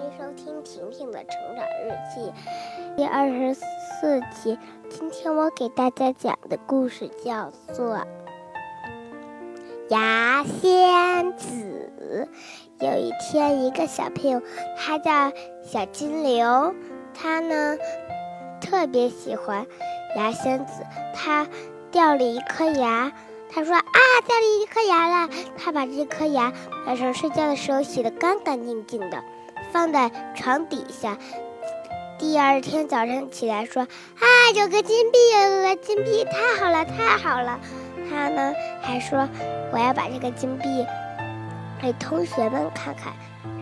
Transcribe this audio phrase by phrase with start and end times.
[0.00, 2.32] 欢迎收听婷婷的成长日记
[2.96, 4.58] 第二十四集。
[4.88, 7.96] 今天我给大家讲的故事叫做
[9.90, 11.92] 《牙仙子》。
[12.78, 14.40] 有一天，一个小朋友，
[14.74, 15.30] 他叫
[15.62, 16.74] 小金牛，
[17.12, 17.76] 他呢
[18.62, 19.66] 特别喜欢
[20.16, 20.82] 牙仙子。
[21.14, 21.46] 他
[21.90, 23.12] 掉了一颗牙，
[23.50, 23.82] 他说：“啊，
[24.26, 25.30] 掉了一颗牙了！”
[25.62, 26.54] 他把这颗牙
[26.86, 29.22] 晚上睡觉的时候洗得干干净净的。
[29.72, 31.16] 放在床底下。
[32.18, 33.82] 第二天早上起来说
[34.20, 37.58] ：“啊，有个金币，有个金币，太好了，太好了！”
[38.10, 38.52] 他呢
[38.82, 39.28] 还说
[39.72, 40.86] ：“我要把这个金币
[41.80, 43.12] 给同学们看看。”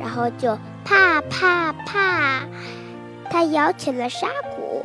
[0.00, 2.42] 然后就啪啪啪，
[3.30, 4.26] 他摇起了沙
[4.56, 4.84] 鼓，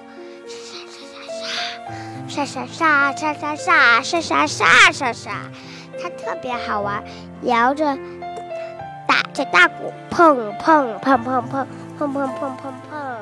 [2.27, 5.31] 沙沙沙沙沙沙沙沙沙沙沙沙沙沙，
[5.99, 7.03] 他特别好玩，
[7.41, 7.97] 摇着。
[9.33, 11.65] 这大鼓砰砰砰砰砰
[11.97, 13.17] 砰砰砰砰砰，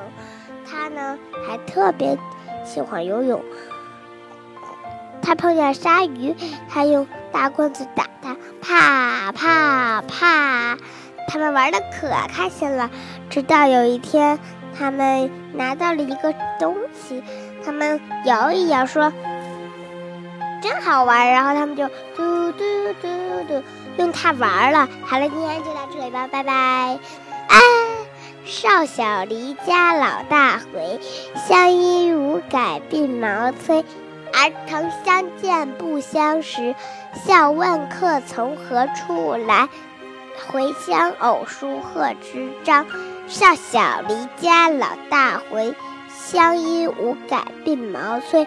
[0.70, 2.18] 他呢还特别
[2.64, 3.42] 喜欢游泳。
[5.22, 6.34] 他碰见鲨鱼，
[6.68, 10.76] 他用大棍子打它，啪啪啪，
[11.28, 12.90] 他们玩的可开心了。
[13.30, 14.38] 直到有一天，
[14.76, 17.22] 他们拿到了一个东西，
[17.64, 19.12] 他们摇一摇，说
[20.62, 21.30] 真好玩。
[21.30, 23.08] 然后他们就嘟嘟嘟
[23.48, 23.62] 嘟。
[23.98, 24.88] 用它玩了。
[25.04, 26.52] 好了，今天就到这里吧，拜拜。
[26.52, 27.58] 啊，
[28.46, 30.98] 少小离家老大回，
[31.46, 33.84] 乡音无改鬓毛衰。
[34.32, 36.74] 儿童相见不相识，
[37.22, 39.68] 笑问客从何处来。
[40.48, 42.86] 回乡偶书贺知章，
[43.28, 45.74] 少小离家老大回，
[46.08, 48.46] 乡音无改鬓毛衰。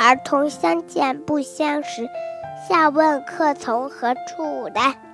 [0.00, 2.08] 儿童相见不相识。
[2.66, 5.09] 笑问客从何处来？